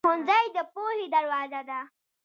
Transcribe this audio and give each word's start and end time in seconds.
ښوونځی 0.05 0.43
د 0.55 0.57
پوهې 0.73 1.05
دروازه 1.13 1.61
ده. 1.69 1.79